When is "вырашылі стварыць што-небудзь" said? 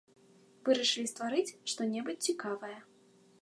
0.69-2.25